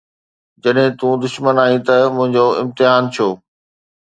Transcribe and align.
جڏهن 0.67 0.89
تون 0.99 1.13
دشمن 1.25 1.55
آهين 1.63 1.81
ته 1.87 1.95
منهنجو 2.15 2.45
امتحان 2.63 3.01
ڇو؟ 3.13 3.27